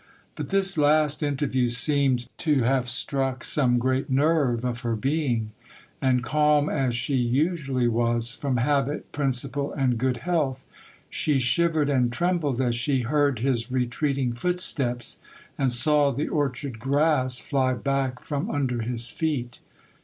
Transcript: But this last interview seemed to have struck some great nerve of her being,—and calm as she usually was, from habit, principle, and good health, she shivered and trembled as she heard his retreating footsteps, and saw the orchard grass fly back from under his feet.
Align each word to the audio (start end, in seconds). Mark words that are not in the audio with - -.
But 0.33 0.49
this 0.49 0.79
last 0.79 1.21
interview 1.21 1.69
seemed 1.69 2.27
to 2.39 2.63
have 2.63 2.89
struck 2.89 3.43
some 3.43 3.77
great 3.77 4.09
nerve 4.09 4.65
of 4.65 4.79
her 4.79 4.95
being,—and 4.95 6.23
calm 6.23 6.69
as 6.69 6.95
she 6.95 7.13
usually 7.13 7.87
was, 7.87 8.33
from 8.33 8.57
habit, 8.57 9.11
principle, 9.11 9.71
and 9.71 9.99
good 9.99 10.17
health, 10.17 10.65
she 11.07 11.37
shivered 11.37 11.87
and 11.91 12.11
trembled 12.11 12.59
as 12.59 12.73
she 12.73 13.01
heard 13.01 13.37
his 13.41 13.69
retreating 13.71 14.33
footsteps, 14.33 15.19
and 15.55 15.71
saw 15.71 16.09
the 16.09 16.29
orchard 16.29 16.79
grass 16.79 17.37
fly 17.37 17.75
back 17.75 18.23
from 18.23 18.49
under 18.49 18.81
his 18.81 19.11
feet. 19.11 19.59